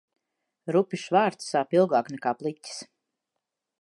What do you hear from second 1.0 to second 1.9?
vārds sāp